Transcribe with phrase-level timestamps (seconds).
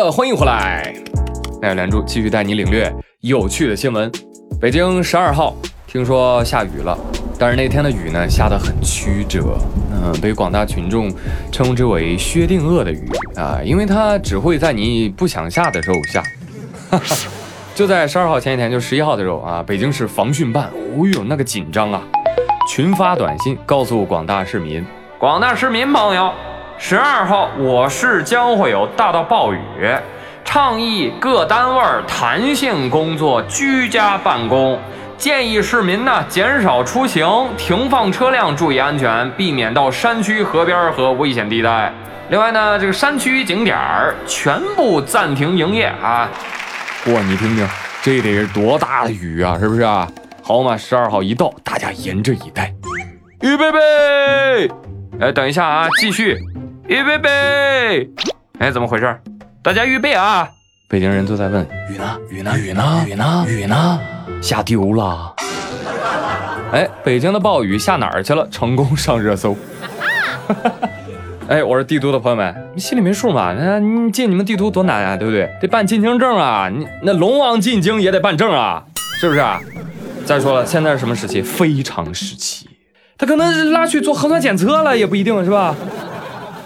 [0.00, 0.94] 呃，欢迎回来，
[1.60, 2.88] 那连珠继续带你领略
[3.22, 4.08] 有趣的新闻。
[4.60, 5.56] 北京十二号，
[5.88, 6.96] 听说下雨了，
[7.36, 9.58] 但是那天的雨呢，下得很曲折，
[9.90, 11.12] 嗯，被广大群众
[11.50, 16.22] 称之为薛定谔的雨啊，因为它只会在你不想下的时候下。
[17.74, 22.00] 就在十二号前一天，就十一号的时候啊，北京市防汛办，哦呦，那个紧张啊，
[22.68, 24.86] 群发短信告诉广大市民，
[25.18, 26.30] 广大市民朋友。
[26.80, 29.58] 十二号，我市将会有大到暴雨，
[30.44, 34.78] 倡议各单位弹性工作、居家办公，
[35.18, 41.92] 建议市民呢减少出行，停放车辆，注意安全，避免到山区、河边和危险地带。
[42.30, 46.30] 另外呢，这个山区景点儿全部暂停营业啊！
[47.06, 47.68] 哇，你听听，
[48.02, 50.06] 这得是多大的雨啊，是不是啊？
[50.42, 52.72] 好嘛，十二号一到，大家严阵以待，
[53.40, 54.70] 预备备！
[55.20, 56.38] 哎，等一下啊，继续。
[56.88, 58.10] 预备备！
[58.58, 59.14] 哎，怎么回事？
[59.62, 60.48] 大家预备啊！
[60.88, 62.18] 北京人都在问雨呢？
[62.30, 62.58] 雨呢？
[62.58, 63.04] 雨呢？
[63.06, 63.44] 雨呢？
[63.46, 64.00] 雨呢？
[64.40, 65.34] 下丢了！
[66.72, 68.48] 哎，北京的暴雨下哪儿去了？
[68.50, 69.54] 成功上热搜！
[71.48, 73.54] 哎，我是帝都的朋友们，你心里没数吗？
[73.54, 75.46] 那你进你们帝都多难啊，对不对？
[75.60, 76.70] 得办进京证啊！
[76.74, 78.82] 你那龙王进京也得办证啊，
[79.20, 79.44] 是不是？
[80.24, 81.42] 再说了，现在是什么时期？
[81.42, 82.66] 非常时期，
[83.18, 85.76] 他可能拉去做核酸检测了，也不一定是吧？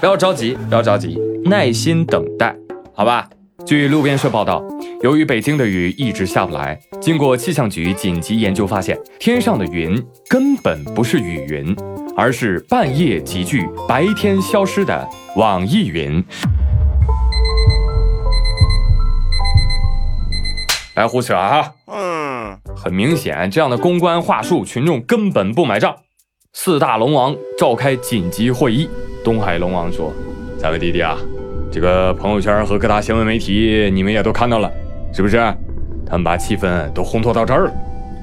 [0.00, 2.56] 不要着急，不要着急，耐心等待，
[2.94, 3.28] 好吧？
[3.66, 4.64] 据路边社报道，
[5.02, 11.76] 由于北京的雨一直下不来，经过气象局紧急研究发现，天上的云根本不是雨云，
[12.16, 16.24] 而是半夜集聚、白天消失的网易云。
[20.94, 21.72] 来胡扯啊！
[21.88, 25.94] 嗯，很明显，这样的公关话术，群众根本不买账。
[26.54, 28.88] 四大龙王召开紧急会议。
[29.24, 30.12] 东海龙王说
[30.58, 31.16] ：“三位弟弟啊，
[31.70, 34.70] 这个朋友圈和各大新闻媒体，你们也都看到了，
[35.12, 35.36] 是不是？
[36.06, 37.72] 他们把气氛都烘托到这儿了。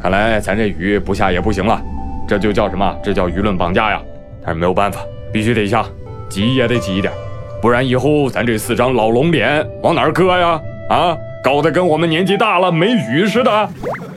[0.02, 1.82] 看来咱这雨不下也不行了，
[2.28, 2.96] 这就叫什么？
[3.04, 4.02] 这叫舆论绑架呀！
[4.44, 5.86] 但是没有办法，必须得下，
[6.30, 7.14] 急也得急一点，
[7.62, 10.62] 不然以后咱这四张老龙脸往哪儿搁呀？
[10.90, 13.52] 啊，搞得跟我们年纪大了没雨似的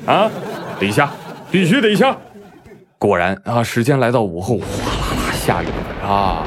[0.07, 0.31] 啊！
[0.79, 1.11] 得下，
[1.51, 2.17] 必须得下。
[2.99, 4.65] 果然啊，时间来到午后，哗
[5.17, 6.47] 啦啦下雨了啊！”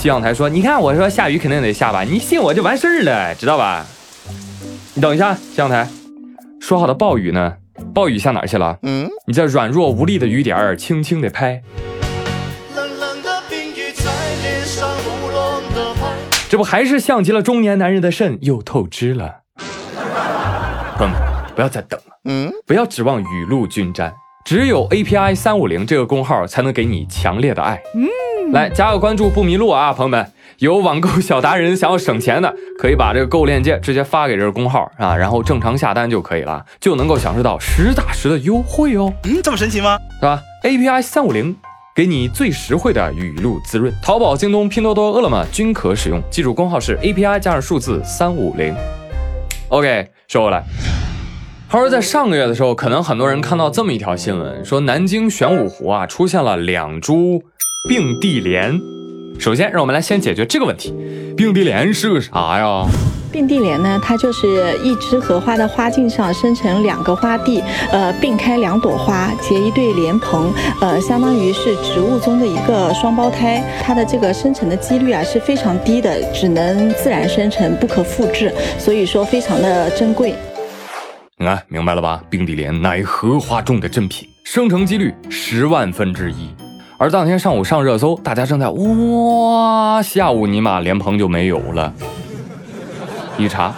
[0.00, 3.84] 气象台说：“你看，我说下雨肯定得下吧，你信我就完事儿了，知道吧？
[4.94, 5.86] 你等一下，气象台
[6.58, 7.52] 说好的暴雨呢？
[7.92, 8.78] 暴雨下哪儿去了？
[8.82, 11.62] 嗯，你这软弱无力的雨点儿，轻轻的拍，
[16.48, 19.40] 这不还是像极了中年男人的肾又透支了？
[20.96, 21.22] 朋友们，
[21.54, 24.10] 不要再等了，嗯，不要指望雨露均沾，
[24.46, 28.08] 只有 API 三五零这个工号才能给你强烈的爱，嗯。”
[28.52, 39.12] 来加个关注不迷路啊，朋友们，有网购小达人想要省钱的，可以把这个购链接直接发给这个工号啊，然后正常下单就可以了，就能够享受到实打实的优惠哦。
[39.22, 39.96] 嗯，这么神奇吗？
[40.18, 41.54] 是吧？API 三五零
[41.94, 48.74] 给你最实惠的雨露滋润，淘宝、京东、拼多多、饿了么均可使用，记住工号是 API 加上数字三五零。
[49.68, 50.64] OK，收回来，
[51.68, 57.44] 话说在上个月的时候，可能很多人看到这么一条新闻，说南京玄武湖啊出现了两株。
[57.88, 58.78] 并蒂莲，
[59.38, 60.94] 首先让我们来先解决这个问题。
[61.34, 62.84] 并蒂莲是个啥呀？
[63.32, 70.52] 并蒂莲呢，它就是一枝荷花的花茎上生成两个花蒂，呃，并开两朵花结一对莲蓬，
[70.82, 73.64] 呃，相当于是植物中的一个双胞胎。
[73.82, 80.34] 它的这个生成的几率啊是非常低的，只能自然生成，不可复制，所以说非常的珍贵。
[81.38, 82.22] 你看明白了吧？
[82.28, 86.50] 并蒂莲乃荷花中的珍品，生成几率十万分之一。
[87.02, 91.90] 而当天上午上热搜，大家正在哇，下午尼玛莲蓬就没有了。
[93.38, 93.74] 一查，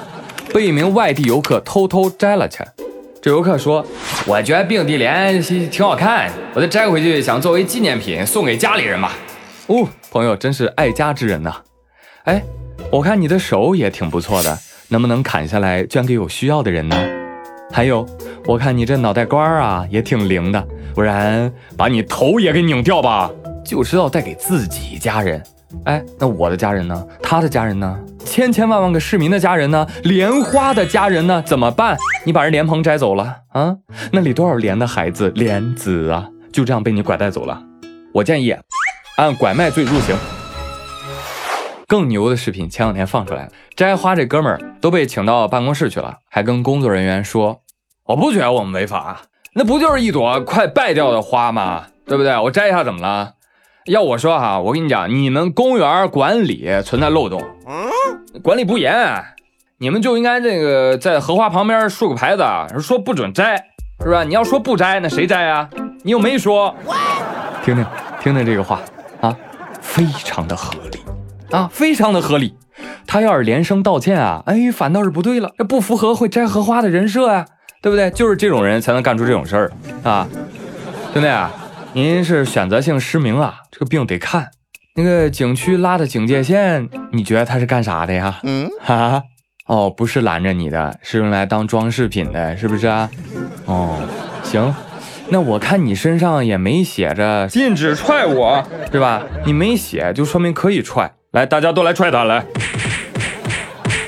[0.52, 2.64] 被一名外地游客偷偷摘了去。
[3.20, 3.86] 这游客说
[4.26, 9.12] ：“我觉得并蒂莲挺好看，我再摘回去，想作为纪念品送给家里人吧。”
[9.68, 11.54] 哦，朋友真是爱家之人呐。
[12.24, 12.42] 哎，
[12.90, 14.58] 我看你的手也挺不错的，
[14.88, 16.96] 能不能砍下来捐给有需要的人呢？
[17.72, 18.06] 还有，
[18.46, 20.62] 我看你这脑袋瓜啊也挺灵的。
[20.94, 23.30] 不然把你头也给拧掉吧！
[23.64, 25.42] 就知道带给自己家人。
[25.84, 27.06] 哎，那我的家人呢？
[27.22, 27.98] 他的家人呢？
[28.26, 29.86] 千千万万个市民的家人呢？
[30.04, 31.42] 莲花的家人呢？
[31.46, 31.96] 怎么办？
[32.24, 33.75] 你把人莲蓬摘走了啊？
[34.12, 36.28] 那里多少莲的孩子莲子啊？
[36.52, 37.62] 就这样被你拐带走了。
[38.12, 38.54] 我建议
[39.16, 40.14] 按拐卖罪入刑。
[41.88, 47.62] 更牛的视频前两天放出来了，摘花这哥们儿都被请到办公室去了，还跟工作人员说
[48.06, 49.22] ：“我不觉得我们违法。”
[49.54, 51.84] 那不就是一朵快败掉的花吗？
[52.06, 52.38] 对不对？
[52.38, 53.32] 我摘一下怎么了？
[53.87, 57.43] 要我说哈，我跟你讲，你们公园管理存在漏洞，
[58.43, 58.94] 管理不严。
[59.78, 62.44] 你们就应该这个在荷花旁边竖个牌子，
[62.81, 63.62] 说不准摘，
[64.00, 64.22] 是吧？
[64.25, 65.69] 你要说不摘，那谁摘啊？
[66.04, 66.75] 你又没说。
[67.64, 67.84] 听听
[68.20, 68.81] 听听这个话
[69.20, 69.37] 啊，
[69.81, 71.00] 非常的合理
[71.50, 72.56] 啊，非常的合理。
[73.06, 77.46] 他要是连声道歉啊，哎，反倒是不对了，这不符合会摘荷花的人设呀，
[77.82, 78.08] 对不对？
[78.12, 79.73] 就是这种人才能干出这种事儿
[80.05, 80.26] 啊，
[81.12, 81.52] 兄弟啊，
[81.93, 84.49] 您是选择性失明啊，这个病得看。
[84.94, 88.38] 那个景区拉的警戒线，你觉得他是干啥的呀？
[88.44, 89.23] 嗯，哈，
[89.67, 93.11] 哦，不是拦着你的，是用来当装饰品的，是不是啊？
[93.64, 93.99] 哦，
[94.44, 94.73] 行，
[95.31, 99.23] 那我看你身上也没写着禁止踹我，对吧？
[99.44, 101.11] 你没写，就说明可以踹。
[101.32, 102.44] 来，大家都来踹他来。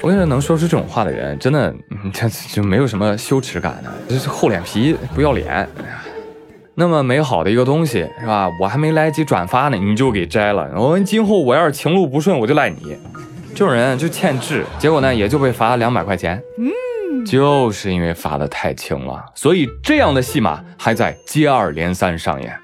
[0.05, 1.75] 我跟你说，能说出这种话的人，真的，
[2.13, 5.67] 这就没有什么羞耻感的，就是厚脸皮，不要脸。
[6.75, 8.47] 那么美好的一个东西，是吧？
[8.61, 10.71] 我还没来得及转发呢，你就给摘了。
[10.79, 12.99] 我今后我要是情路不顺，我就赖你。
[13.55, 16.39] 这种人就欠治，结果呢，也就被罚了两百块钱。
[16.59, 22.55] 嗯，就是因为罚的太轻了，所以这样的戏码还在接二连三上演。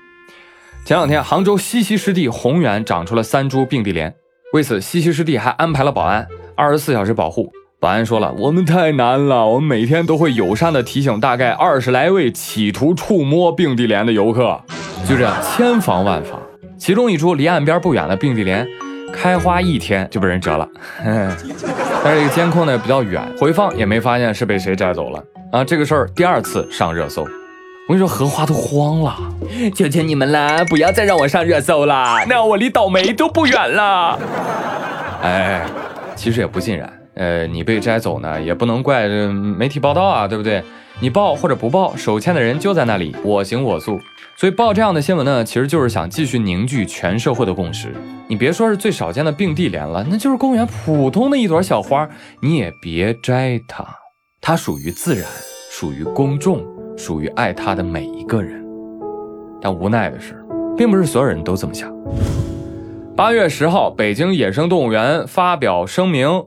[0.85, 4.15] 前两天，杭州西溪湿地红源长出了三株并蒂莲，
[4.53, 7.51] 为此西溪湿地还安排了保安，二十四小时保护。
[7.81, 14.61] 保安说了，我们太难了，我们每天都会友善的提醒大概二十来位企图触摸并蒂莲的游客，
[15.09, 16.39] 就这样千防万防。
[16.77, 18.69] 其中一株离岸边不远的并蒂莲，
[19.15, 20.69] 开花一天就被人折了，
[21.03, 25.65] 但是这个监控呢比较远，回放也没发现是被谁摘走了啊。
[25.65, 29.17] 这个事儿第二次上热搜，我跟你说荷花都慌了，
[29.75, 34.19] 求求你们啦，不要再让我上热搜了，那我离倒霉都不远了。
[35.23, 35.63] 哎，
[36.21, 36.93] 其实也不尽然。
[37.15, 40.63] 呃，你被摘走呢，也不能怪媒体报道啊，对不对？
[41.01, 43.99] 你报或者不报，手欠的人就在那里，我行我素。
[44.37, 47.95] 所以报这样的新闻呢，其实就是想继续凝聚全社会的共识。
[48.29, 52.07] 你别说是最少见的并蒂莲了，那就是公园普通的一朵小花，
[52.43, 53.83] 你也别摘它。
[54.43, 55.25] 它属于自然，
[55.71, 56.63] 属于公众，
[56.99, 58.63] 属于爱它的每一个人。
[59.63, 60.39] 但无奈的是，
[60.77, 61.91] 并不是所有人都这么想。
[63.21, 66.47] 八月十号，北京野生动物园发表声明。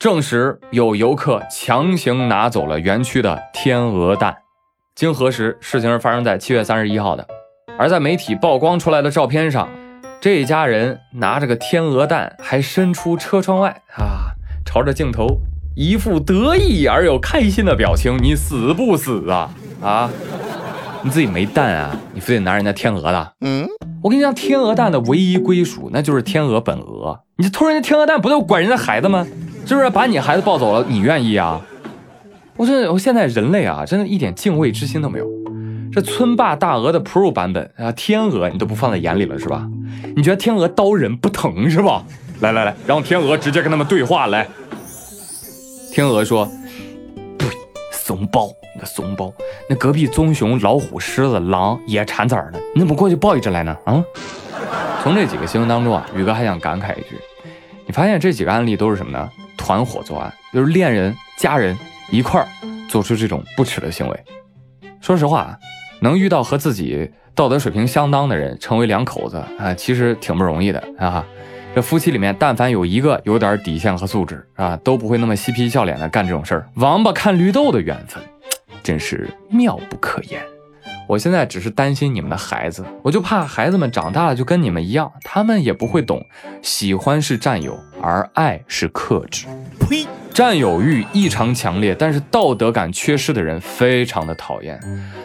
[0.00, 4.36] 证实有游客强行拿走了园区的天鹅蛋。
[4.96, 7.24] 经核实，事情是发生在七月三十一号的。
[7.78, 9.68] 而在媒体曝光出来的照片上，
[10.20, 14.34] 这家人拿着个天鹅蛋，还伸出车窗外啊，
[14.66, 15.38] 朝着镜头，
[15.76, 18.18] 一副得意而又开心的表情。
[18.20, 19.54] 你死不死啊？
[19.80, 20.10] 啊，
[21.08, 21.98] 你自己没蛋啊？
[22.12, 23.32] 你非得拿人家天鹅的？
[23.40, 23.66] 嗯，
[24.02, 27.18] 我跟你讲，天鹅蛋的唯一归属那就是天鹅本鹅。
[27.38, 29.26] 你偷人家天鹅蛋，不就管人家孩子吗？
[29.64, 30.84] 是不是把你孩子抱走了？
[30.86, 31.62] 你愿意啊？
[32.58, 35.26] 我这我现在人类啊，真的一点敬畏之心都没有。
[35.90, 39.66] 这村霸大鹅的 Pro 版本啊，天鹅你都不放在眼里了是吧？
[40.14, 42.04] 你觉得天鹅刀人不疼是吧？
[42.40, 44.46] 来来来，让天鹅直接跟他们对话来。
[45.90, 46.67] 天鹅说：“对，
[48.08, 49.30] 怂包，你个怂包，
[49.68, 53.76] 那隔壁棕熊、老虎、狮子、狼也产崽呢，你怎么过去抱一只来呢？
[53.84, 54.02] 啊？”
[55.04, 57.18] 从这几个新闻当中啊，宇哥还想感慨一句：
[57.84, 59.30] 你发现这几个案例都是什么呢？
[59.58, 61.76] 团伙作案，就是恋人、家人
[62.10, 62.48] 一块儿
[62.88, 64.24] 做出这种不耻的行为。
[65.02, 65.58] 说实话，
[66.00, 71.26] 能遇到和自己道德水平相当的人，成为两口子啊，其实挺不容易的啊。
[71.74, 76.68] 这夫妻里面，但凡有一个有点底线和素质啊，都不会那么嬉皮笑脸的干这种事儿。
[76.74, 78.20] 王八看绿豆的缘分，
[78.82, 80.42] 真是妙不可言。
[81.06, 86.26] 我现在只是担心你们的孩子，我就怕孩子们长大了就跟你们一样，他们也不会懂，
[86.62, 89.46] 喜欢是占有，而爱是克制。
[89.78, 90.04] 呸！
[90.34, 94.78] 占有欲异常强烈，但是道德感缺失的人非常的讨厌。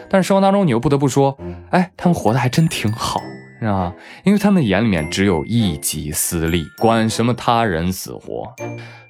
[0.08, 1.36] 但是生活当中你又不得不说，
[1.70, 3.20] 哎，他们活得还真挺好，
[3.60, 3.94] 是吧？
[4.24, 8.52] 因为他们眼里面只有一己私利，管什么他人死活。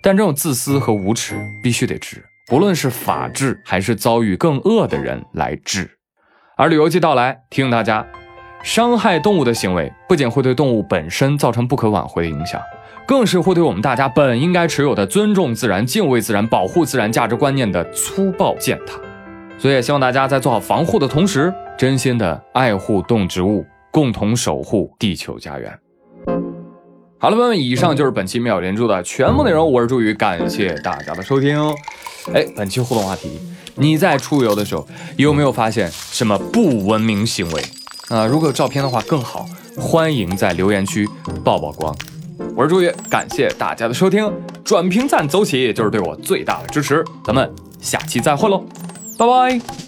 [0.00, 5.90] 但这种自私和无耻必须得治，不论是法治还是遭遇更恶的人来治。
[6.56, 8.06] 而旅游季到来，提醒大家，
[8.62, 12.60] 伤害动物的行为不仅会对动物本身造成不可挽回的影响，
[13.06, 18.94] 更是会对我们大家本应该持有的尊重自然、敬畏自然、保护自然价值观念的粗暴践踏。
[19.58, 25.78] 所以，也希望大家在做好防护的同时，真心的爱护动植物，共同守护地球家园。
[27.16, 29.70] 好了，朋友们，以上就是本期妙连珠的全部内容。
[29.70, 31.56] 我是朱宇，感谢大家的收听。
[32.32, 33.38] 哎，本期互动话题。
[33.76, 34.84] 你在出游的时候
[35.16, 37.62] 有没有发现什么不文明行为
[38.08, 38.26] 啊？
[38.26, 39.46] 如果有照片的话更好，
[39.78, 41.08] 欢迎在留言区
[41.44, 41.94] 曝曝光。
[42.56, 44.28] 我是朱宇，感谢大家的收听，
[44.64, 47.04] 转评赞走起，就是对我最大的支持。
[47.24, 47.48] 咱们
[47.80, 48.64] 下期再会喽，
[49.16, 49.83] 拜拜。